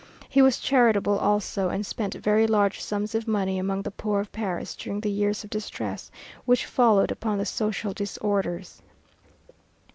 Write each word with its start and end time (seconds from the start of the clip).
He 0.27 0.41
was 0.41 0.57
charitable 0.57 1.19
also, 1.19 1.69
and 1.69 1.85
spent 1.85 2.15
very 2.15 2.47
large 2.47 2.81
sums 2.81 3.13
of 3.13 3.27
money 3.27 3.59
among 3.59 3.83
the 3.83 3.91
poor 3.91 4.19
of 4.19 4.31
Paris 4.31 4.75
during 4.75 5.01
the 5.01 5.11
years 5.11 5.43
of 5.43 5.51
distress 5.51 6.09
which 6.43 6.65
followed 6.65 7.11
upon 7.11 7.37
the 7.37 7.45
social 7.45 7.93
disorders. 7.93 8.81